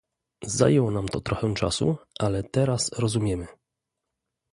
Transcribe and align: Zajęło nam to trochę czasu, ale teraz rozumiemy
Zajęło 0.43 0.91
nam 0.91 1.05
to 1.09 1.21
trochę 1.21 1.53
czasu, 1.53 1.97
ale 2.19 2.43
teraz 2.43 2.91
rozumiemy 2.99 3.47